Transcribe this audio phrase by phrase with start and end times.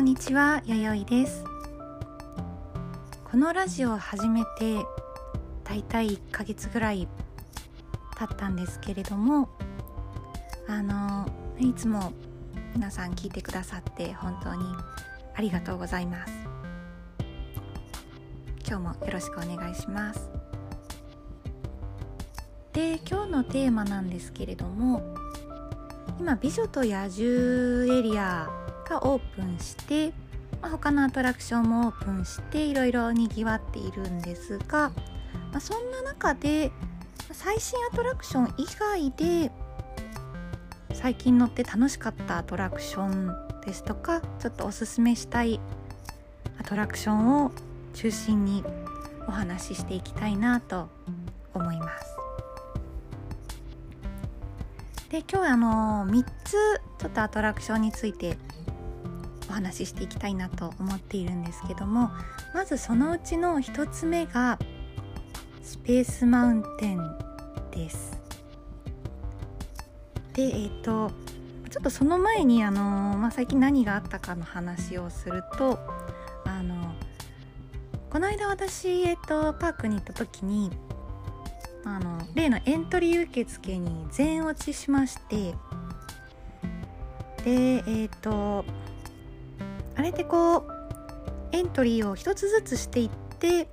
[0.00, 1.44] こんにちは、やよいです。
[3.30, 4.78] このラジオを始めて
[5.62, 7.06] だいたい1ヶ月ぐらい
[8.18, 9.50] 経ったんですけれども
[10.66, 12.14] あのいつも
[12.74, 14.64] 皆さん聞いてくださって本当に
[15.34, 16.32] ありがとうございます。
[18.66, 20.30] 今日もよろしくお願いします。
[22.72, 25.02] で今日のテーマなんですけれども
[26.18, 28.59] 今美女と野獣エリア
[28.90, 30.12] がオープンして、
[30.60, 34.90] まあ、他のアトラクションもオープンしていろいろにぎわっているんですが、
[35.52, 36.72] まあ、そんな中で
[37.30, 39.52] 最新アトラクション以外で
[40.92, 45.60] 最近乗って楽しかったアトラクションですとかちょっとおすすめしたい
[46.58, 47.52] アトラクションを
[47.94, 48.64] 中心に
[49.28, 50.88] お話ししていきたいなと
[51.54, 52.16] 思います。
[55.10, 58.38] で今日あの3つちょっとアトラクションについて
[59.50, 62.10] お話ししていきたいなと思っているんですけども
[62.54, 64.58] まずそのうちの1つ目が
[65.62, 67.18] スペースマウンテン
[67.72, 68.20] です。
[70.34, 71.10] でえっ、ー、と
[71.68, 72.80] ちょっとその前にあの、
[73.18, 75.78] まあ、最近何があったかの話をすると
[76.44, 76.94] あの
[78.08, 80.70] この間私、えっ、ー、と、パークに行った時に
[81.84, 85.54] あの例のエントリー受付に全落ちしまして
[87.44, 88.64] でえっ、ー、と
[90.00, 90.66] あれでこう
[91.52, 93.68] エントリーを一つずつしていって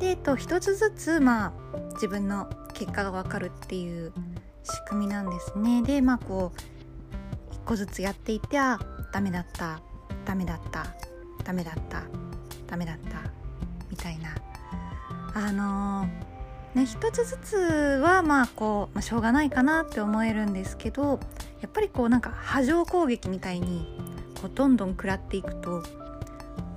[0.00, 1.52] で、えっと、一つずつまあ
[1.92, 4.14] 自分の結果が分かるっていう
[4.62, 5.82] 仕組みなんですね。
[5.82, 8.78] でまあこう一個ずつやっていってあ
[9.12, 9.82] ダメだった
[10.24, 10.86] ダメだった
[11.44, 12.04] ダメだった
[12.66, 13.30] ダメだった
[13.90, 14.34] みたいな。
[15.34, 17.56] あのーね、一つずつ
[18.02, 21.20] はまあこう、まあ、しょうがないかなって思えるんですけど
[21.60, 24.08] やっぱりこうなんか波状攻撃みたいに
[24.40, 25.82] こうどんどん食らっていくと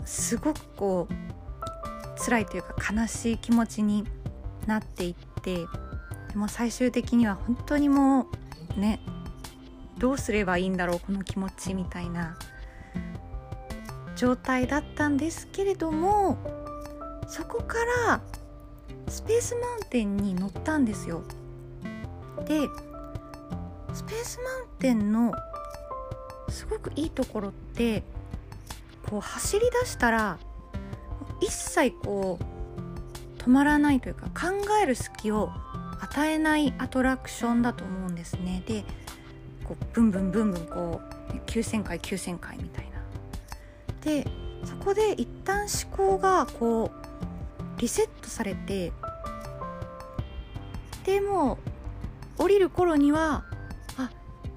[0.06, 4.06] すごくこう辛いというか悲しい気持ちに
[4.68, 5.66] なっていってで
[6.36, 8.28] も最終的には本当にも
[8.78, 9.00] うね
[9.98, 12.38] どうすればいいんだろうこの気持ちみたいな
[14.16, 16.38] 状態だったんですけれども
[17.28, 17.78] そこか
[18.08, 18.22] ら
[19.08, 21.24] スペースマウンテンに乗ったんですよ。
[22.46, 22.68] で
[23.94, 25.34] スペースマウンテンの
[26.52, 28.04] すごくいいところって
[29.10, 30.38] こう走り出したら
[31.42, 35.52] 一切こう止まらないというか考える隙を
[36.00, 38.64] 与えないアトラクションだと思うんですね。
[38.68, 38.84] で
[39.64, 43.02] こうブンブンブンブンこう9,000回9,000回みたいな。
[44.02, 44.26] で
[44.66, 48.92] そこで一旦思考がこうリセットされて
[51.04, 51.58] でも
[52.38, 53.46] 降りる頃には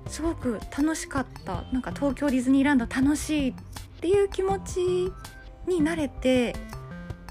[0.06, 1.64] すごく楽しかった。
[1.72, 3.54] なんか東京ディズニーランド楽しいっ
[4.00, 5.12] ていう気持ち
[5.66, 6.54] になれて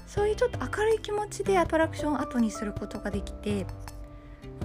[0.06, 3.66] そういうちょっと明るい気持ちでアトラクションを後にすることができて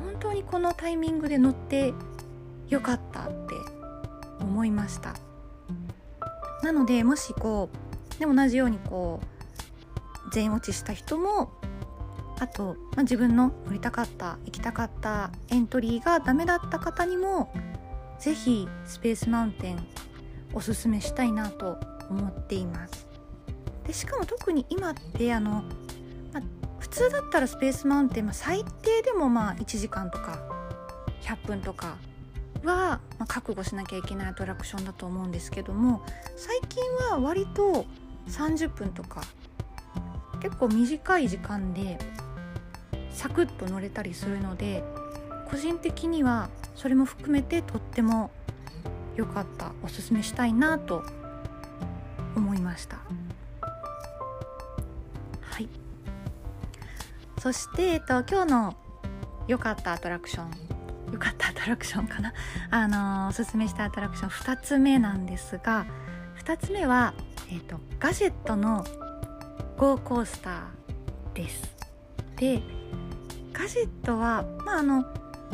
[0.03, 1.93] 本当にこのタイミングで乗って
[2.67, 3.55] よかったって
[4.39, 5.15] 思いました。
[6.63, 7.69] なのでもしこ
[8.17, 11.51] うで同じようにこう全落ちした人も
[12.39, 17.51] あと、まあ、自分の乗りたかった行きたかったエントリーがダメだった方にも
[18.19, 19.87] 是非スペースマウンテン
[20.53, 21.77] おすすめしたいなと
[22.09, 23.07] 思っています。
[23.85, 25.63] でしかも特に今ってあの、
[26.33, 26.43] まあ、
[26.79, 30.37] 普通だったらスペースマウンテン、まあ、最低でもまあ1時間とか
[31.21, 31.97] 100分とか
[32.63, 36.03] は、まあ、覚悟しなきゃいけないアトラクションだと思うんですけども
[36.35, 37.85] 最近は割と
[38.27, 39.23] 30分とか
[40.41, 41.97] 結構短い時間で
[43.11, 44.83] サクッと乗れたりするので
[45.49, 48.31] 個人的にはそれも含めてとっても
[49.17, 49.73] 良かった。
[49.83, 51.03] おすすめしたいなと
[52.37, 52.95] 思いました。
[55.41, 55.67] はい。
[57.41, 58.77] そして、えっと、今日の
[59.45, 60.51] 良かったアトラクション。
[61.11, 62.33] 良かったアトラクションかな？
[62.71, 65.85] あの、おすすめしたアトラクション2つ目なんですが
[66.45, 67.13] 2つ目は、
[67.51, 68.85] えっと、ガジェットの
[69.77, 71.75] ゴーコースターです。
[72.37, 72.63] で
[73.51, 75.01] ガジェットはまああの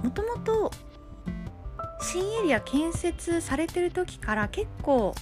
[0.03, 0.71] もともと
[2.01, 5.15] 新エリア建設されてる時から結構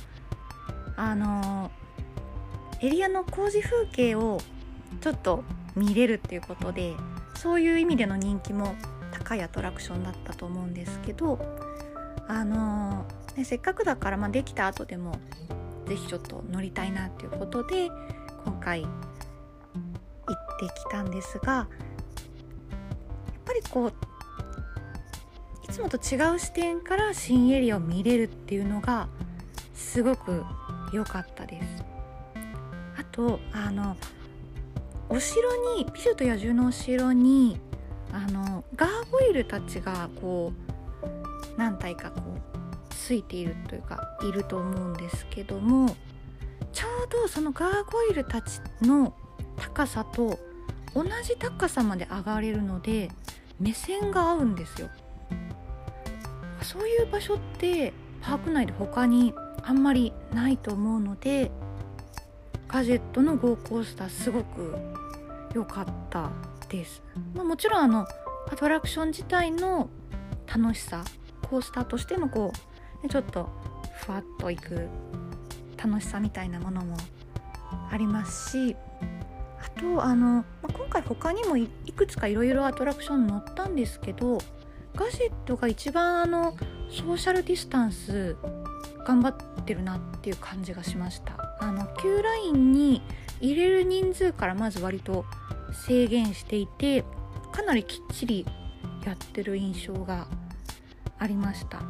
[0.95, 1.71] あの
[2.81, 4.39] エリアの工事風景を
[5.01, 5.43] ちょっと
[5.75, 6.93] 見れるっていうことで
[7.35, 8.75] そういう意味での人気も
[9.11, 11.39] 高いアトラクションだったと思うんですけど
[12.27, 13.05] あの
[13.35, 15.19] ね、せっかくだから、まあ、できた後でも
[15.87, 17.89] 是非ちょっと乗りたいなっていうことで
[18.45, 18.91] 今回行っ
[20.59, 21.67] てきたんですがやっ
[23.45, 23.93] ぱりこう
[25.73, 29.07] つもと違う視点から新エリアを見れるっていうのが
[29.73, 30.43] すごく
[30.91, 31.83] 良かったです。
[32.95, 33.97] あとあの
[35.09, 35.41] お城
[35.75, 37.59] に美女と野獣のお城に
[38.11, 40.53] あのガーゴイルたちがこ
[41.55, 45.95] う何体かこうついているというかいると思うんですけども
[46.71, 49.15] ちょうどそのガーゴイルたちの
[49.57, 50.37] 高さと
[50.93, 53.09] 同じ高さまで上がれるので
[53.59, 54.89] 目線が合うんですよ。
[56.63, 59.33] そういう場所ってパーク内で他に
[59.63, 61.51] あんまりないと思うので
[62.67, 64.75] ガジェットの GO コースターすごく
[65.53, 66.31] 良かった
[66.69, 67.03] です、
[67.35, 68.07] まあ、もちろんあの
[68.51, 69.89] アトラクション自体の
[70.47, 71.03] 楽しさ
[71.49, 72.51] コースターとしてのこ
[73.03, 73.49] うちょっと
[74.01, 74.87] ふわっといく
[75.77, 76.97] 楽しさみたいなものも
[77.91, 78.75] ありますし
[79.61, 84.39] あとあの、まあ、今回他にもいくつかいろいろアトラクション乗ったんですけど
[84.95, 86.55] ガジェットが一番あの
[86.89, 88.35] ソーシャルディスタンス
[89.05, 89.35] 頑張っ
[89.65, 91.57] てるなっていう感じがしました。
[91.59, 93.01] あの Q ラインに
[93.41, 95.25] 入れる人数からまず割と
[95.87, 97.03] 制限していて
[97.51, 98.45] かなりきっちり
[99.05, 100.27] やってる印象が
[101.17, 101.81] ありました。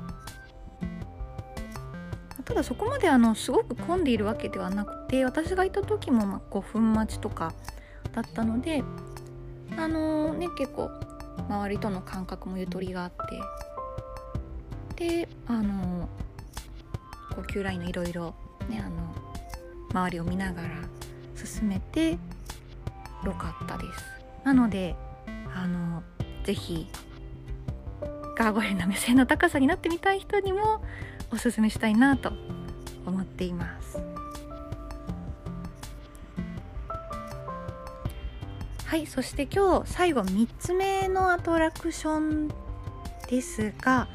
[2.45, 7.53] ただそこまであのすごく混んでいるわけではなくて私がいた時もま5分待ちとか
[8.11, 8.83] だったので
[9.77, 10.91] あのー、ね結構
[11.49, 13.17] 周りとの感覚もゆとりがあって。
[14.95, 18.35] であのー、呼吸ラインのいろいろ
[18.69, 19.15] ねあの
[19.91, 20.69] 周りを見ながら
[21.35, 24.23] 進めてよかったです。
[24.43, 24.95] なので
[25.55, 26.03] あの
[26.43, 26.87] 是非
[28.35, 30.83] ガーゴイルの目線の高さになってみたい人にも
[31.31, 32.33] おすすめしたいなと
[33.05, 34.12] 思っています
[38.93, 42.47] はいそして今日最後3つ目のアトラクション
[43.27, 44.07] ですが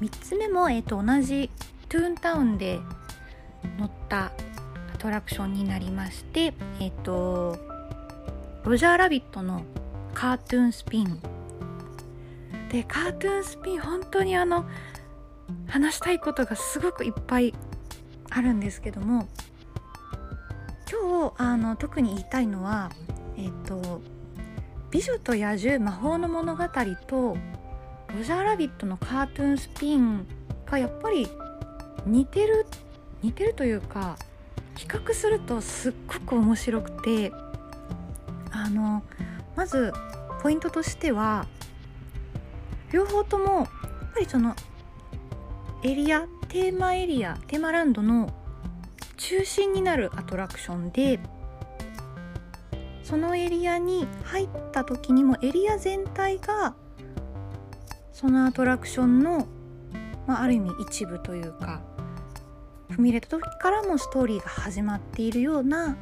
[0.00, 1.50] 3つ目も、えーと、同じ
[1.88, 2.80] トゥーンタウンで
[3.78, 4.32] 乗った
[4.92, 7.56] アトラクションになりましてえ、ー、と
[8.64, 9.62] ロジャーラビットの
[10.14, 11.20] カートゥーンスピン。
[12.70, 14.66] でカートゥーンスピン本当にあの
[15.68, 17.54] 話したいことがすごくいっぱい
[18.30, 19.28] あるんですけども
[20.90, 22.90] 今日あの特に言いたいのは
[23.36, 24.02] えっ、と
[24.94, 26.62] 「美女と野獣魔法の物語」
[27.08, 27.36] と
[28.14, 30.24] 「ロジャーラビットのカートゥーンスピン」
[30.70, 31.26] がやっぱり
[32.06, 32.64] 似てる
[33.20, 34.16] 似てるというか
[34.76, 37.32] 比較するとすっごく面白くて
[38.52, 39.02] あの
[39.56, 39.92] まず
[40.40, 41.48] ポイントとしては
[42.92, 43.66] 両方ともやっ
[44.14, 44.54] ぱりその
[45.82, 48.32] エリアテーマエリアテーマランドの
[49.16, 51.18] 中心になるアトラクションで
[53.04, 56.74] そのエリアに入った時にもエリア全体が
[58.12, 59.46] そのアトラクションの、
[60.26, 61.82] まあ、ある意味一部というか
[62.90, 65.96] 踏み入れた時からもストーリーが始まっているような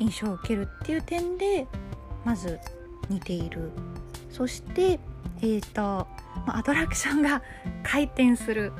[0.00, 1.66] 印象を受けるっていう点で
[2.24, 2.58] まず
[3.08, 3.70] 似ている。
[4.30, 4.98] そして
[5.42, 6.08] えっ、ー、と
[6.46, 7.42] アトラクションが
[7.84, 8.72] 回転する、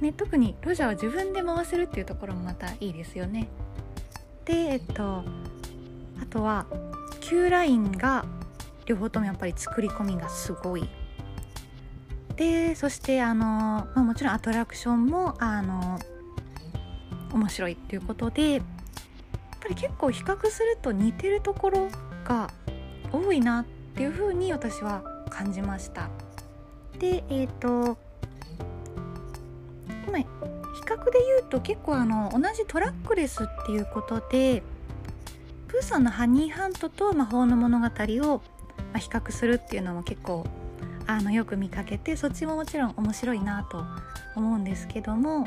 [0.00, 3.48] ね、特にロジャーは自分で回せるっていうところもまたいいですよね。
[4.44, 5.24] でえっ、ー、と
[6.22, 6.66] あとは
[7.20, 8.24] Q ラインが
[8.86, 10.88] 両方ともやっぱり作り込みがすごい。
[12.36, 15.98] でそしてあの、まあ、もちろんアトラクションもあの
[17.32, 18.62] 面白いっていうことでやっ
[19.60, 21.88] ぱり結構比較すると似てるところ
[22.24, 22.48] が
[23.12, 26.08] 多いなっていう風に私は感じました。
[26.98, 27.98] でえっ、ー、と
[30.06, 30.26] 今比
[30.86, 34.62] 較で言うと結構あの同じトラックレスっていうことで
[35.68, 38.42] プーさんのハニーハントと魔法の物語を
[38.96, 40.46] 比較するっていうのも結構
[41.06, 43.84] あのよく見かけてそっちももちろん面白いなと
[44.34, 45.46] 思うんですけども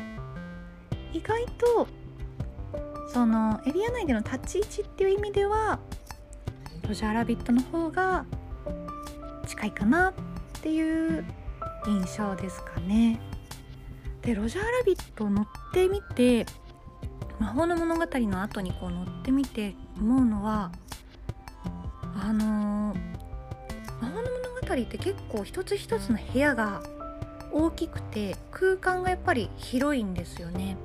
[1.12, 1.88] 意外と
[3.12, 5.78] そのエリア内での立ち位置っていう意味では
[6.88, 8.24] ロジャーラビットの方が
[9.46, 10.14] 近いかなっ
[10.62, 11.24] ていう
[11.86, 13.20] 印象ですかね。
[14.22, 16.46] でロジャーラビット乗ってみて
[17.42, 20.70] 魔法の物語の後にこう乗ってみて思うのは
[22.14, 22.96] あのー、
[24.00, 26.84] 魔法の物語って結構一つ一つの部屋が
[27.50, 30.76] 大きくて空間がやっぱり広いんですよね。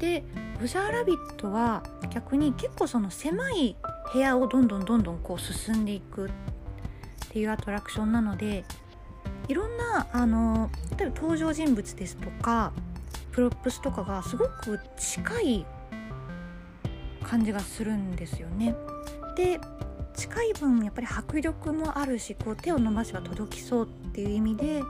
[0.00, 0.24] で
[0.58, 3.76] ブジャーラビットは逆に結構その狭い
[4.12, 6.30] 部屋をどんどんどんどんこう進んでいくっ
[7.30, 8.64] ていうアトラクションなので
[9.46, 12.72] いろんなあの例えば登場人物ですとか
[13.30, 15.66] props とかがすごく近い
[17.34, 18.76] 感じがするんですよね。
[19.36, 19.58] で
[20.14, 24.80] 近い分やっぱり迫力もあるしこう手を伸ばせば届きそうっていう意味で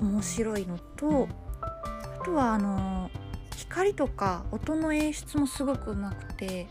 [0.00, 1.28] 面白いのと
[1.60, 3.10] あとはあの
[3.56, 6.68] 光とか音の演出もすごくうまくて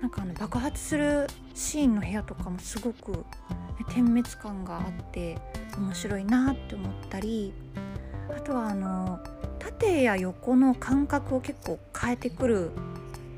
[0.00, 3.24] なんかあの爆発するシーンの部屋とかもすごく
[3.88, 5.36] 点滅感があって
[5.76, 7.52] 面白いなって思ったり
[8.30, 9.18] あとはあの
[9.58, 12.70] 縦や横の感覚を結構変えてくる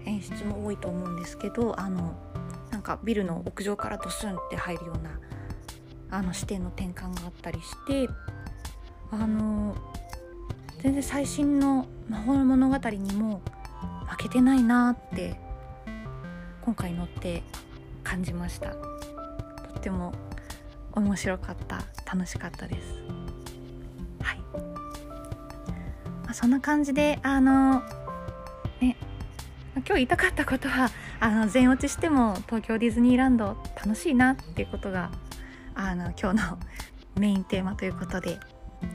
[0.08, 2.14] 演出も多いと思うんですけどあの
[2.70, 5.20] なんかビルの屋上からドスンって入るような
[6.10, 8.08] あの視点の転換があったりして
[9.10, 9.76] あの
[10.82, 13.42] 全然最新の魔法の物語にも
[14.08, 15.38] 負けてないなって
[16.62, 17.42] 今回乗って
[18.02, 18.70] 感じました。
[18.70, 20.12] とっても
[20.92, 22.94] 面白かった楽しかったです。
[24.22, 24.38] はい、
[26.24, 27.82] まあ、そんな感じであの
[29.88, 35.11] 今日言いたかったことはあの全落ちしても東京ディズニーランド楽しいなっていうことが
[35.75, 36.59] あの今日の
[37.16, 38.38] メインテーマということで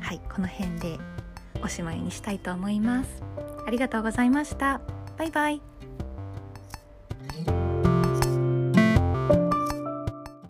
[0.01, 0.99] はいこの辺で
[1.63, 3.23] おしまいにしたいと思います。
[3.65, 4.81] ありがとうございました。
[5.17, 5.72] バイバイ。